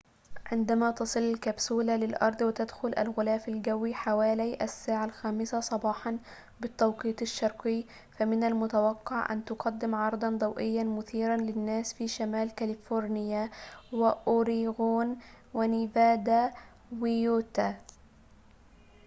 [0.45, 6.17] عندما تصل الكبسولة للأرض وتدخل الغلاف الجوّي، حوالي الساعة الخامسة صباحاً
[6.59, 7.83] بالتوقيت الشرقي،
[8.17, 13.49] فمن المتوقع أن تقدّم عرضاً ضوئياً مثيراً للناس في شمال كاليفورنيا،
[13.93, 15.17] وأوريغون،
[15.53, 16.53] ونيفادا
[16.99, 17.75] ويوتا